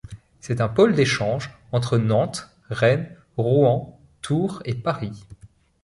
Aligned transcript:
C'est 0.39 0.61
un 0.61 0.67
pôle 0.67 0.95
d'échanges 0.95 1.51
entre 1.71 1.99
Nantes, 1.99 2.49
Rennes, 2.71 3.07
Rouen, 3.37 3.99
Tours 4.23 4.59
et 4.65 4.73
Paris. 4.73 5.27